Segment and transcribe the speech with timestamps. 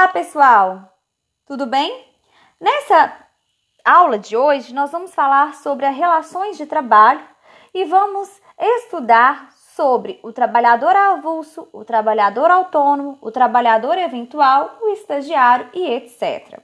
[0.00, 0.96] Olá, pessoal!
[1.46, 2.06] Tudo bem?
[2.58, 3.12] Nessa
[3.84, 7.20] aula de hoje, nós vamos falar sobre as relações de trabalho
[7.74, 15.68] e vamos estudar sobre o trabalhador avulso, o trabalhador autônomo, o trabalhador eventual, o estagiário
[15.74, 16.60] e etc.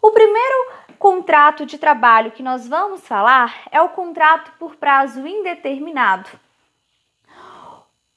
[0.00, 6.30] O primeiro contrato de trabalho que nós vamos falar é o contrato por prazo indeterminado.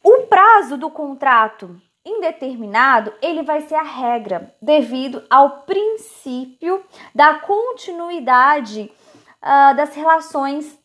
[0.04, 8.91] O prazo do contrato indeterminado, ele vai ser a regra, devido ao princípio da continuidade
[9.41, 10.79] uh, das relações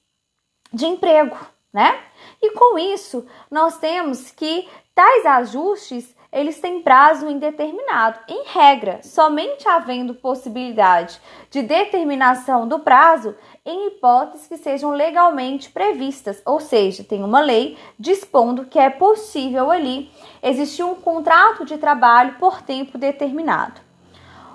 [0.72, 1.38] de emprego,
[1.72, 2.00] né?
[2.40, 8.18] E com isso, nós temos que tais ajustes eles têm prazo indeterminado.
[8.26, 16.42] Em regra, somente havendo possibilidade de determinação do prazo em hipóteses que sejam legalmente previstas,
[16.44, 20.10] ou seja, tem uma lei dispondo que é possível ali
[20.42, 23.80] existir um contrato de trabalho por tempo determinado.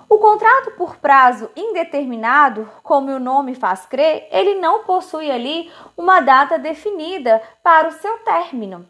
[0.10, 6.22] O contrato por prazo indeterminado, como o nome faz crer, ele não possui ali uma
[6.22, 8.86] data definida para o seu término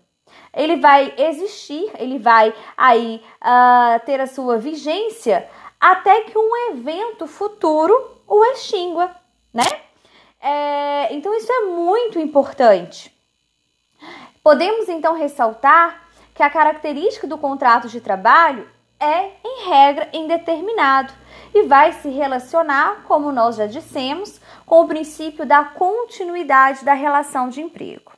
[0.54, 5.48] ele vai existir, ele vai aí uh, ter a sua vigência
[5.80, 7.94] até que um evento futuro
[8.28, 9.12] o extingua,
[9.54, 9.64] né?
[10.42, 13.14] É, então isso é muito importante.
[14.44, 21.14] Podemos então ressaltar que a característica do contrato de trabalho é, em regra, indeterminado
[21.54, 27.50] e vai se relacionar, como nós já dissemos, com o princípio da continuidade da relação
[27.50, 28.12] de emprego.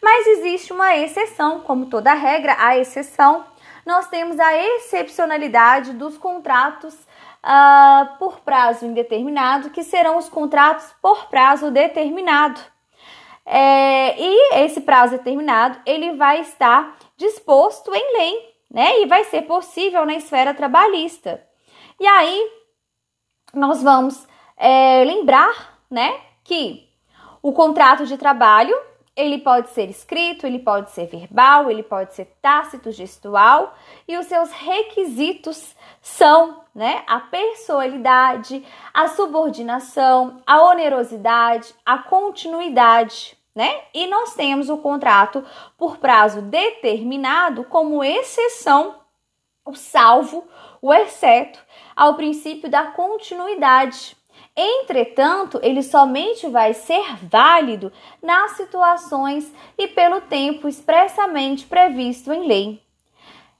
[0.00, 3.44] Mas existe uma exceção, como toda regra, a exceção.
[3.86, 6.96] Nós temos a excepcionalidade dos contratos
[7.44, 12.60] uh, por prazo indeterminado, que serão os contratos por prazo determinado.
[13.44, 19.00] É, e esse prazo determinado ele vai estar disposto em lei, né?
[19.00, 21.44] E vai ser possível na esfera trabalhista.
[21.98, 22.50] E aí
[23.52, 26.88] nós vamos é, lembrar, né, que
[27.42, 28.74] o contrato de trabalho
[29.14, 33.74] ele pode ser escrito, ele pode ser verbal, ele pode ser tácito, gestual,
[34.08, 43.82] e os seus requisitos são, né, a personalidade, a subordinação, a onerosidade, a continuidade, né?
[43.92, 45.44] E nós temos o contrato
[45.76, 48.96] por prazo determinado como exceção,
[49.64, 50.48] o salvo,
[50.80, 51.60] o exceto
[51.94, 54.16] ao princípio da continuidade.
[54.56, 57.90] Entretanto, ele somente vai ser válido
[58.22, 62.82] nas situações e pelo tempo expressamente previsto em lei.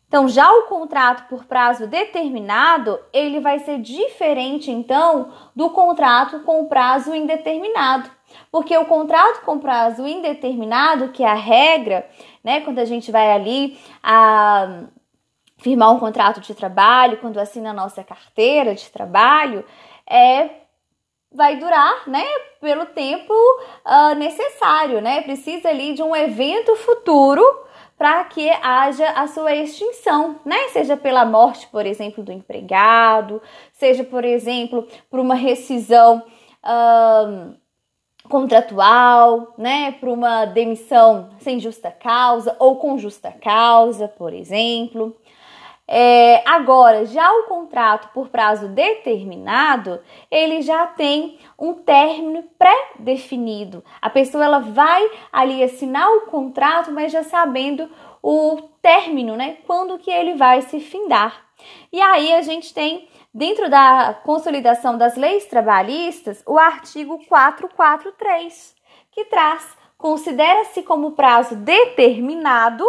[0.07, 6.67] Então, já o contrato por prazo determinado, ele vai ser diferente então do contrato com
[6.67, 8.11] prazo indeterminado.
[8.51, 12.07] Porque o contrato com prazo indeterminado, que é a regra,
[12.45, 14.83] né, quando a gente vai ali a
[15.57, 19.65] firmar um contrato de trabalho, quando assina a nossa carteira de trabalho,
[20.07, 20.62] é
[21.35, 22.25] vai durar, né,
[22.61, 25.23] pelo tempo uh, necessário, né?
[25.23, 27.43] Precisa ali de um evento futuro
[27.97, 30.69] para que haja a sua extinção, né?
[30.69, 33.41] Seja pela morte, por exemplo, do empregado,
[33.73, 36.23] seja, por exemplo, por uma rescisão
[36.65, 37.55] uh,
[38.29, 39.93] contratual, né?
[39.93, 45.17] Por uma demissão sem justa causa ou com justa causa, por exemplo.
[45.87, 50.01] É, agora, já o contrato por prazo determinado,
[50.31, 53.85] ele já tem um término pré-definido.
[54.01, 57.91] A pessoa ela vai ali assinar o contrato, mas já sabendo
[58.23, 59.59] o término, né?
[59.67, 61.45] Quando que ele vai se findar.
[61.93, 68.75] E aí a gente tem dentro da consolidação das leis trabalhistas o artigo 443,
[69.11, 72.85] que traz considera-se como prazo determinado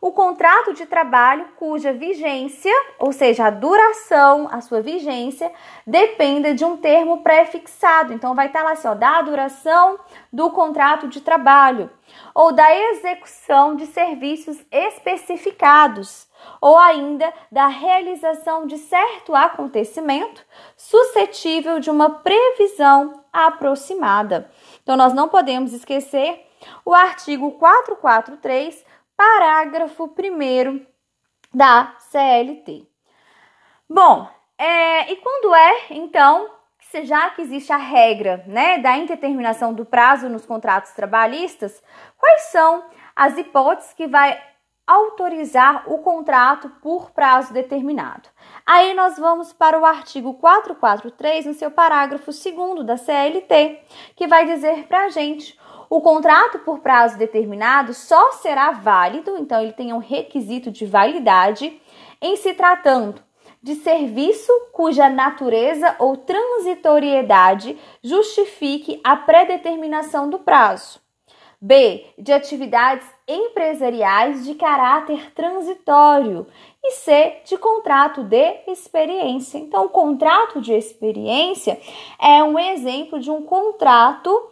[0.00, 5.52] o contrato de trabalho cuja vigência, ou seja, a duração, a sua vigência,
[5.86, 8.12] dependa de um termo pré-fixado.
[8.12, 9.98] Então, vai estar lá assim, ó, da duração
[10.32, 11.90] do contrato de trabalho,
[12.34, 16.28] ou da execução de serviços especificados,
[16.60, 20.44] ou ainda da realização de certo acontecimento
[20.76, 24.50] suscetível de uma previsão aproximada.
[24.82, 26.46] Então, nós não podemos esquecer
[26.84, 28.84] o artigo 443
[29.18, 30.86] parágrafo 1
[31.52, 32.86] da CLT.
[33.90, 36.48] Bom, é, e quando é, então,
[37.02, 41.82] já que existe a regra né, da indeterminação do prazo nos contratos trabalhistas,
[42.16, 42.84] quais são
[43.16, 44.40] as hipóteses que vai
[44.86, 48.28] autorizar o contrato por prazo determinado?
[48.64, 53.82] Aí nós vamos para o artigo 443, no seu parágrafo 2 da CLT,
[54.14, 55.58] que vai dizer para a gente
[55.90, 61.80] o contrato por prazo determinado só será válido, então ele tem um requisito de validade,
[62.20, 63.22] em se tratando
[63.62, 71.00] de serviço cuja natureza ou transitoriedade justifique a predeterminação do prazo.
[71.60, 72.06] B.
[72.16, 76.46] De atividades empresariais de caráter transitório.
[76.84, 77.38] E C.
[77.44, 79.58] De contrato de experiência.
[79.58, 81.80] Então, o contrato de experiência
[82.20, 84.50] é um exemplo de um contrato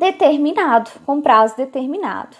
[0.00, 2.34] determinado, com prazo determinado.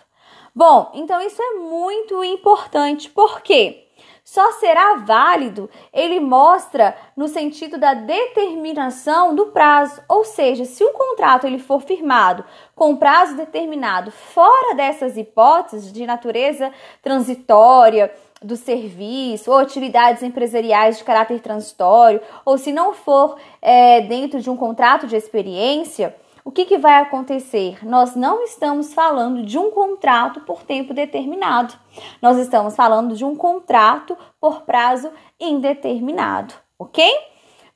[0.55, 3.87] Bom, então isso é muito importante, porque
[4.25, 10.93] só será válido ele mostra no sentido da determinação do prazo, ou seja, se o
[10.93, 16.73] contrato ele for firmado com prazo determinado fora dessas hipóteses de natureza
[17.03, 18.11] transitória,
[18.43, 24.49] do serviço ou atividades empresariais de caráter transitório, ou se não for é, dentro de
[24.49, 27.85] um contrato de experiência, o que, que vai acontecer?
[27.87, 31.75] Nós não estamos falando de um contrato por tempo determinado,
[32.21, 37.05] nós estamos falando de um contrato por prazo indeterminado, ok?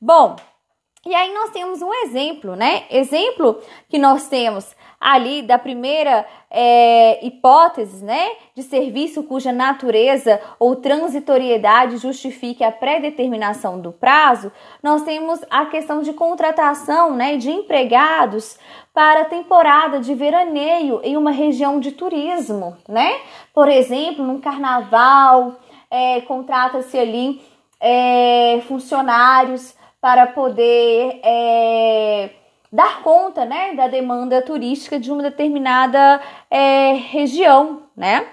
[0.00, 0.36] Bom,
[1.06, 2.84] e aí nós temos um exemplo, né?
[2.90, 4.74] Exemplo que nós temos
[5.04, 13.78] ali da primeira é, hipótese, né, de serviço cuja natureza ou transitoriedade justifique a predeterminação
[13.78, 14.50] do prazo,
[14.82, 18.58] nós temos a questão de contratação, né, de empregados
[18.94, 23.20] para temporada de veraneio em uma região de turismo, né?
[23.52, 25.56] Por exemplo, num carnaval,
[25.90, 27.42] é, contrata-se ali
[27.78, 29.74] é, funcionários
[30.04, 32.28] para poder é,
[32.70, 36.20] dar conta né, da demanda turística de uma determinada
[36.50, 37.84] é, região.
[37.96, 38.26] Né?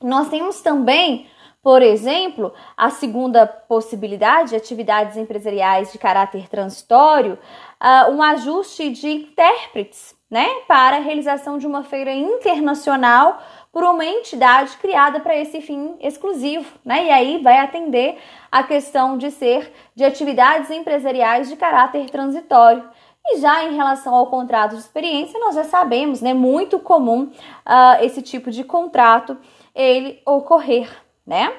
[0.00, 1.26] Nós temos também,
[1.60, 7.36] por exemplo, a segunda possibilidade, atividades empresariais de caráter transitório,
[7.82, 14.04] uh, um ajuste de intérpretes né, para a realização de uma feira internacional por uma
[14.04, 17.06] entidade criada para esse fim exclusivo, né?
[17.06, 18.18] E aí vai atender
[18.50, 22.84] a questão de ser de atividades empresariais de caráter transitório.
[23.24, 28.02] E já em relação ao contrato de experiência, nós já sabemos, né, muito comum uh,
[28.04, 29.38] esse tipo de contrato
[29.74, 30.90] ele ocorrer,
[31.26, 31.54] né?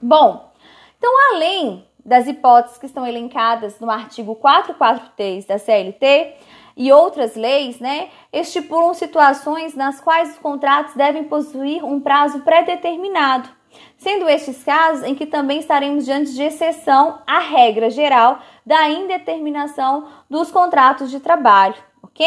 [0.00, 0.50] Bom,
[0.98, 6.34] então além das hipóteses que estão elencadas no artigo 443 da CLT,
[6.76, 13.48] e outras leis, né, estipulam situações nas quais os contratos devem possuir um prazo pré-determinado,
[13.96, 20.08] sendo estes casos em que também estaremos diante de exceção à regra geral da indeterminação
[20.28, 22.26] dos contratos de trabalho, ok?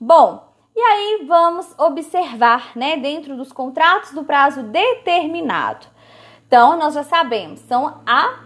[0.00, 5.86] Bom, e aí vamos observar, né, dentro dos contratos do prazo determinado.
[6.46, 8.40] Então, nós já sabemos, são a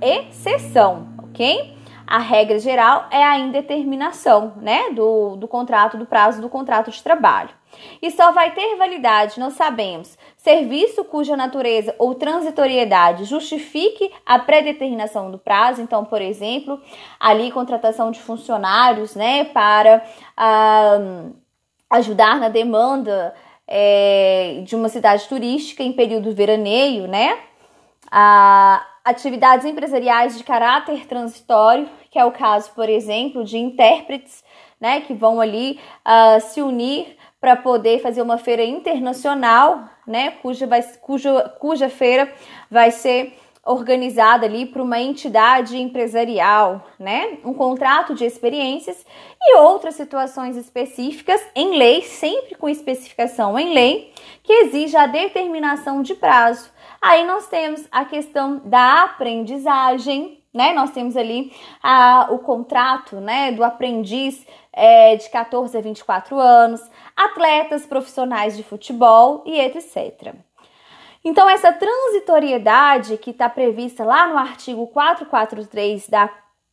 [0.00, 1.79] exceção, ok?
[2.10, 7.00] A regra geral é a indeterminação, né, do, do contrato, do prazo do contrato de
[7.00, 7.50] trabalho.
[8.02, 15.30] E só vai ter validade, nós sabemos, serviço cuja natureza ou transitoriedade justifique a predeterminação
[15.30, 15.82] do prazo.
[15.82, 16.80] Então, por exemplo,
[17.20, 20.02] ali contratação de funcionários, né, para
[20.36, 21.28] ah,
[21.90, 23.32] ajudar na demanda
[23.68, 27.38] é, de uma cidade turística em período veraneio, né?
[28.10, 34.44] A, atividades empresariais de caráter transitório, que é o caso, por exemplo, de intérpretes,
[34.80, 40.66] né, que vão ali uh, se unir para poder fazer uma feira internacional, né, cuja,
[40.66, 42.32] vai, cuja, cuja feira
[42.70, 43.38] vai ser
[43.70, 47.38] organizada ali por uma entidade empresarial, né?
[47.44, 49.06] Um contrato de experiências
[49.40, 54.12] e outras situações específicas em lei, sempre com especificação em lei,
[54.42, 56.70] que exige a determinação de prazo.
[57.00, 60.72] Aí nós temos a questão da aprendizagem, né?
[60.72, 66.80] Nós temos ali a, o contrato, né, do aprendiz é, de 14 a 24 anos,
[67.16, 70.34] atletas profissionais de futebol e etc.
[71.22, 76.30] Então, essa transitoriedade que está prevista lá no artigo 443 da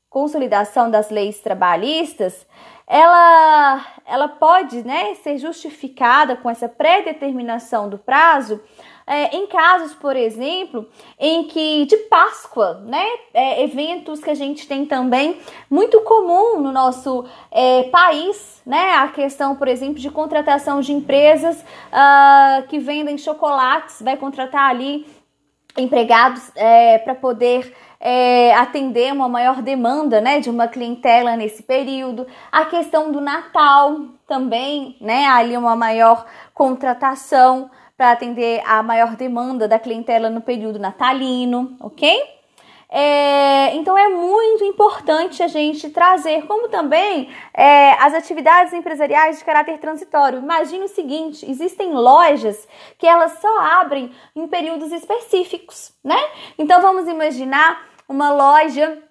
[0.09, 2.47] Consolidação das Leis Trabalhistas,
[2.87, 8.61] ela, ela pode né, ser justificada com essa pré-determinação do prazo
[9.07, 10.85] é, em casos, por exemplo,
[11.17, 13.05] em que de Páscoa, né?
[13.33, 18.95] É, eventos que a gente tem também muito comum no nosso é, país, né?
[18.95, 25.07] A questão, por exemplo, de contratação de empresas uh, que vendem chocolates, vai contratar ali
[25.77, 32.27] empregados é, para poder é, atender uma maior demanda né, de uma clientela nesse período.
[32.51, 35.27] A questão do Natal também, né?
[35.27, 42.37] Ali uma maior contratação para atender a maior demanda da clientela no período natalino, ok?
[42.89, 49.43] É, então é muito importante a gente trazer, como também é, as atividades empresariais de
[49.43, 50.39] caráter transitório.
[50.39, 52.65] Imagine o seguinte: existem lojas
[52.97, 56.17] que elas só abrem em períodos específicos, né?
[56.57, 59.03] Então vamos imaginar uma loja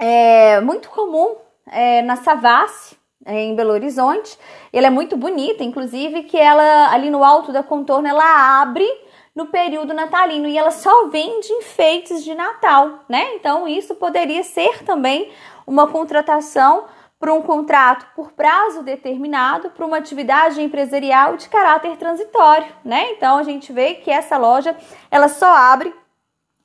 [0.00, 1.36] é, muito comum
[1.70, 2.96] é, na Savassi,
[3.26, 4.38] em Belo Horizonte.
[4.72, 8.86] Ela é muito bonita, inclusive, que ela ali no alto da contorno ela abre
[9.34, 13.34] no período natalino e ela só vende enfeites de Natal, né?
[13.34, 15.30] Então isso poderia ser também
[15.66, 16.86] uma contratação
[17.18, 23.10] para um contrato por prazo determinado para uma atividade empresarial de caráter transitório, né?
[23.12, 24.76] Então a gente vê que essa loja
[25.10, 25.94] ela só abre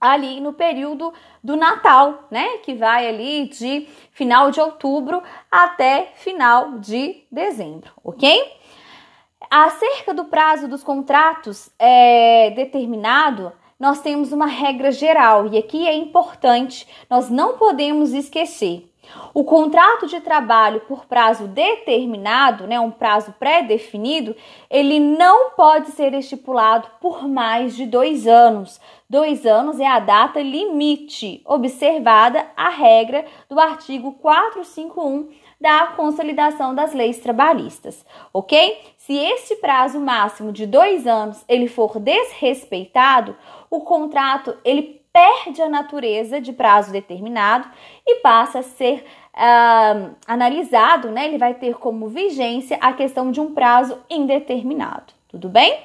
[0.01, 2.57] ali no período do Natal, né?
[2.57, 8.59] Que vai ali de final de outubro até final de dezembro, ok?
[9.49, 15.93] Acerca do prazo dos contratos é, determinado, nós temos uma regra geral e aqui é
[15.95, 18.90] importante, nós não podemos esquecer.
[19.33, 24.35] O contrato de trabalho por prazo determinado, né, um prazo pré-definido,
[24.69, 28.79] ele não pode ser estipulado por mais de dois anos.
[29.09, 36.93] Dois anos é a data limite, observada a regra do artigo 451 da consolidação das
[36.93, 38.03] leis trabalhistas,
[38.33, 38.79] ok?
[38.97, 43.35] Se este prazo máximo de dois anos ele for desrespeitado,
[43.69, 47.69] o contrato ele perde a natureza de prazo determinado
[48.05, 51.25] e passa a ser uh, analisado, né?
[51.25, 55.13] Ele vai ter como vigência a questão de um prazo indeterminado.
[55.27, 55.79] Tudo bem?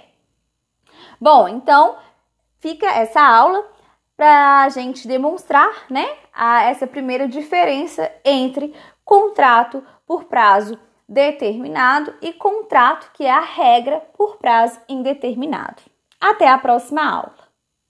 [1.20, 1.96] Bom, então
[2.60, 3.64] fica essa aula
[4.16, 10.78] para a gente demonstrar, né, a, essa primeira diferença entre contrato por prazo
[11.08, 15.82] determinado e contrato que é a regra por prazo indeterminado.
[16.20, 17.45] Até a próxima aula.